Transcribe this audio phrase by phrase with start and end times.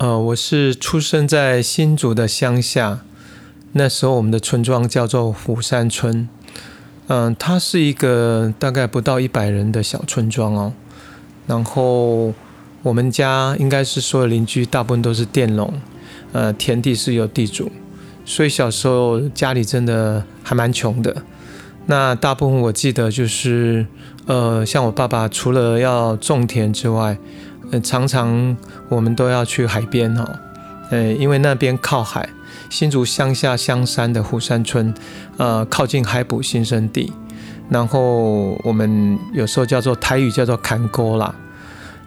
[0.00, 3.00] 呃，我是出生在新竹的乡下，
[3.72, 6.26] 那时候我们的村庄叫做虎山村，
[7.08, 10.72] 嗯，它是一个大概不到一百人的小村庄哦。
[11.46, 12.32] 然后
[12.82, 15.70] 我们家应该是所有邻居大部分都是佃农，
[16.32, 17.70] 呃，田地是有地主，
[18.24, 21.14] 所以小时候家里真的还蛮穷的。
[21.84, 23.86] 那大部分我记得就是，
[24.24, 27.18] 呃，像我爸爸除了要种田之外，
[27.78, 28.56] 常常
[28.88, 30.28] 我们都要去海边哈，
[30.90, 32.28] 呃，因为那边靠海，
[32.68, 34.92] 新竹乡下香山的虎山村，
[35.36, 37.12] 呃，靠近海捕新生地，
[37.68, 41.32] 然后我们有时候叫做台语叫做砍沟啦，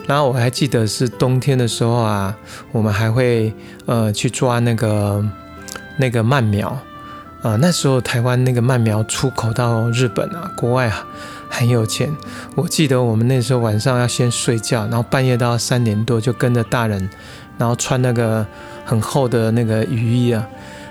[0.05, 2.35] 然后我还记得是冬天的时候啊，
[2.71, 3.53] 我们还会
[3.85, 5.23] 呃去抓那个
[5.97, 6.77] 那个鳗苗，
[7.41, 11.05] 啊，那时候台湾那个鳗苗出口到日本啊，国外啊。
[11.55, 12.09] 很有钱，
[12.55, 17.07] 我记得我们那时候晚上要先睡觉，然后半夜到三点多就跟着大人，
[17.59, 18.43] 然后穿那个
[18.83, 20.47] 很厚的那个雨衣啊，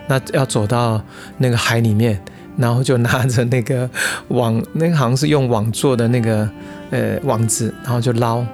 [0.07, 1.03] 那要走到
[1.39, 2.23] 那个海里面，
[2.57, 3.91] 然后就拿着那个
[4.29, 6.49] 网，那个好像是用网做的那个
[6.91, 8.47] 呃网子，然后就捞，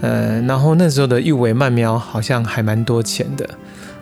[0.00, 3.50] 呃，然后那时候的玉尾鳗苗好像还蛮多钱的，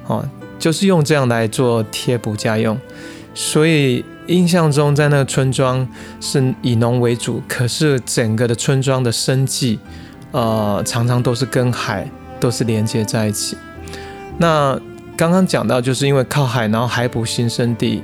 [0.07, 0.23] 哦，
[0.59, 2.79] 就是用这样来做贴补家用，
[3.33, 4.05] 所以。
[4.29, 5.87] 印象中，在那个村庄
[6.21, 9.79] 是以农为主，可是整个的村庄的生计，
[10.33, 13.57] 呃，常常都是跟海都是连接在一起。
[14.37, 14.79] 那
[15.17, 18.03] 刚刚讲到，就是因为靠海，然后海捕新生地。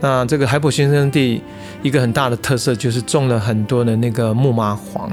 [0.00, 1.42] 那这个海捕新生地
[1.82, 5.10] 一个很大的特色就是种了很多的那个木麻黄。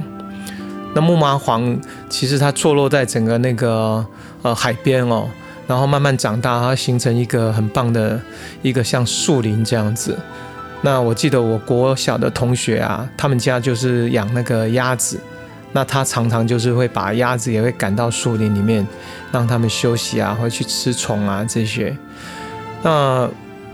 [0.95, 1.77] 那木麻黄
[2.09, 4.05] 其实它坐落在整个那个
[4.41, 5.27] 呃海边哦，
[5.67, 8.19] 然后慢慢长大，它形成一个很棒的
[8.61, 10.17] 一个像树林这样子。
[10.81, 15.19] 那我记得我国小的同学啊，他们家就是养那个鸭子，
[15.71, 18.85] 那他常常就是会把鸭子也会赶到树林里面，
[19.31, 21.97] 让他们休息啊，或去吃虫啊这些。
[22.83, 23.27] 那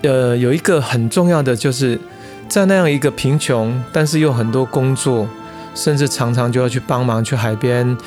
[0.03, 1.99] 呃有一个很重要的就是
[2.47, 5.27] 在那样一个贫穷，但是又很多工作，
[5.75, 7.97] 甚至常常就要去帮忙去海边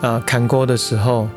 [0.00, 1.28] 啊砍锅的时候，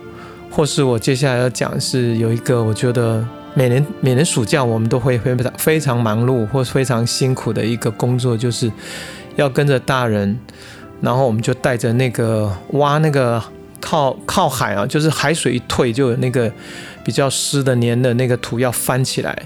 [0.55, 3.23] 或是我接下来要讲是有一个我觉得。
[3.57, 8.69] 每年每年暑假，我们都会非常非常忙碌或非常辛苦的一个工作，就是
[9.37, 10.37] 要跟着大人，
[10.99, 13.41] 然后我们就带着那个挖那个
[13.79, 16.51] 靠靠海啊，就是海水一退就有那个
[17.01, 19.43] 比较湿的黏的那个土要翻起来，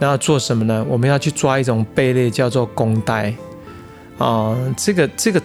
[0.00, 0.84] 那要做什么呢？
[0.88, 3.32] 我们要去抓一种贝类，叫做公呆
[4.18, 4.56] 啊。
[4.76, 5.40] 这个这个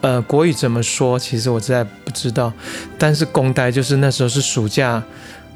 [0.00, 1.18] 呃国语怎么说？
[1.18, 2.52] 其实我实在不知道，
[2.98, 5.02] 但是公呆就是那时候是暑假。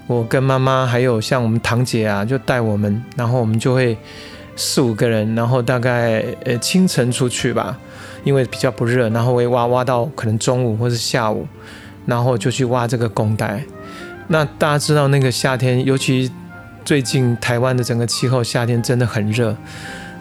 [0.08, 3.96] 我跟妈妈还有像我们堂姐啊，就带我们，然后我们就会
[4.56, 7.78] 四五个人，然后大概呃清晨出去吧，
[8.24, 11.46] 因为比较不热，然后会挖挖到可能中午或是下午，
[12.04, 13.62] 然后就去挖这个公带。
[14.26, 16.30] 那大家知道那个夏天，尤其
[16.84, 19.56] 最近台湾的整个气候，夏天真的很热。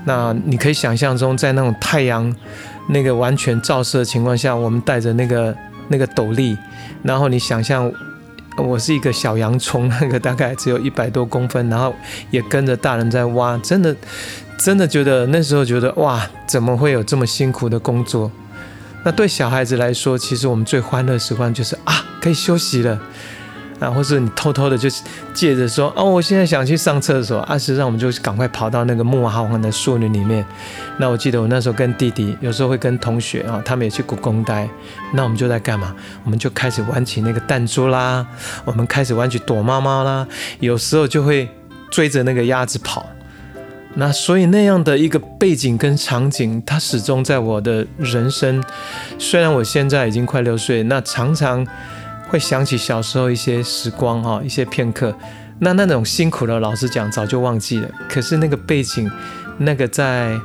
[0.06, 2.36] 那你可以想象中，在那种太阳
[2.90, 5.56] 那个完全照射的情况下，我们带着那个
[5.90, 6.58] 那个斗笠，
[7.04, 7.92] 然后你想象。
[8.58, 11.96] 我是一个小洋葱，那个大概只有一百多公分，然后
[12.32, 13.96] 也跟着大人在挖，真的，
[14.60, 18.30] 真的觉得那时候觉得哇，怎么会有这么辛苦的工作？
[19.06, 23.00] 那对小孩子来说，其实我们最欢乐的时光就是啊，可以休息了。
[23.82, 25.02] 啊，或是你偷偷的，就是
[25.34, 30.46] 借着说，哦，我现在想去上厕所，啊，实际上我们就赶快跑到那个木麻黄的树林里面。
[31.00, 34.70] 那我记得我那时候跟弟弟，有时候会跟同学啊，他们也去故宫待。
[35.16, 35.96] 那我们就在干嘛？
[36.24, 38.24] 我们就开始玩起那个弹珠啦，
[38.66, 40.28] 我们开始玩起躲猫猫啦，
[40.60, 41.50] 有时候就会
[41.90, 43.04] 追着那个鸭子跑。
[43.96, 48.64] 那所以那样的一个背景跟场景，它始终在我的人生。
[49.18, 51.66] 虽然我现在已经快六岁，那常常。
[52.32, 55.14] 会想起小时候一些时光哈，一些片刻，
[55.60, 57.90] 那那种辛苦的，老实讲早就忘记了。
[58.08, 59.12] 可是那个背景，
[59.58, 60.40] 那个在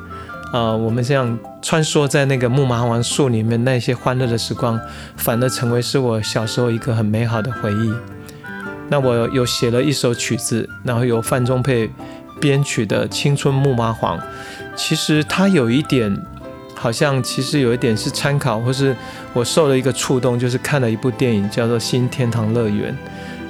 [0.53, 4.81] 呃我们这样穿梭在那个木麻黄树里面那些欢乐的时光，
[5.17, 7.95] 反而成为是我小时候一个很美好的回忆。
[8.89, 11.89] 那我有写了一首曲子，然后由范仲佩
[12.41, 14.19] 编曲的《青春木麻黄》，
[14.75, 16.21] 其实它有一点。
[16.87, 18.95] 好像其实有一点是参考，或是
[19.33, 22.93] 我受了一个触动，就是看了一部电影叫做《新天堂乐园》，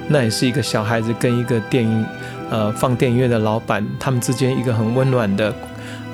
[0.09, 2.07] 那也是一个小孩子跟一个电影，
[2.49, 5.55] 呃，放电影院的老板，他们之间一个很温暖的，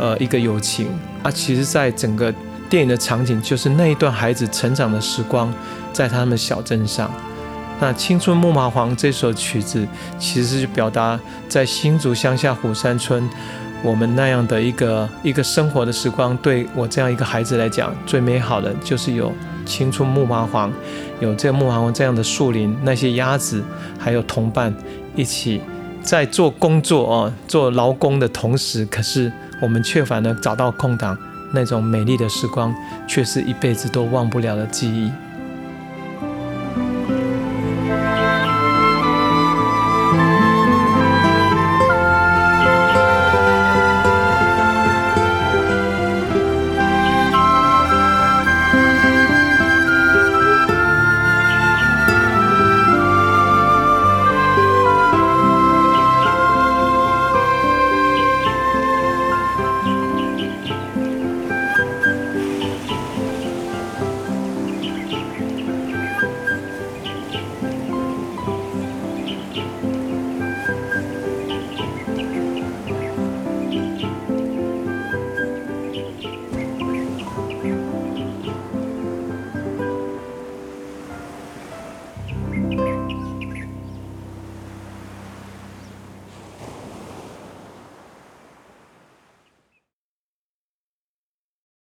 [0.01, 0.89] 呃，一个友情
[1.23, 1.31] 啊。
[1.31, 2.35] 其实，在整个
[2.69, 5.55] 电影的场景，就是那一段孩子成长的时光，
[5.93, 7.09] 在他们小镇上。
[7.79, 9.87] 那《青春木麻黄》这首曲子，
[10.19, 11.17] 其实是表达
[11.49, 13.31] 在新竹乡下虎山村。
[13.85, 19.33] 我们那样的一个一个生活的时光，对我这样一个孩子来讲，最美好的就是有
[19.67, 20.73] 青春木麻黄，
[21.21, 23.63] 有这木麻黄这样的树林，那些鸭子
[23.99, 24.73] 还有同伴
[25.17, 25.61] 一起
[26.01, 31.19] 在做工作哦，做劳工的同时，可是我们却反而找到空档，
[31.53, 32.73] 那种美丽的时光，
[33.09, 35.11] 却是一辈子都忘不了的记忆。